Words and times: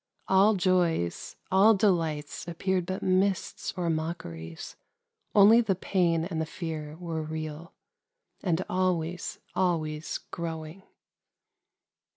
All 0.27 0.55
joys, 0.55 1.35
all 1.51 1.75
delights 1.75 2.47
ap 2.47 2.57
peared 2.57 2.87
but 2.87 3.03
mists 3.03 3.71
or 3.77 3.87
mockeries: 3.87 4.75
only 5.35 5.61
the 5.61 5.75
pain 5.75 6.25
and 6.25 6.41
the 6.41 6.45
fear 6.47 6.97
were 6.97 7.21
real,— 7.21 7.75
and 8.43 8.65
always, 8.67 9.37
always 9.55 10.17
growing. 10.31 10.81